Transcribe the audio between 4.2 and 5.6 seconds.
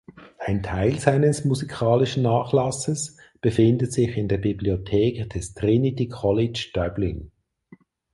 der Bibliothek des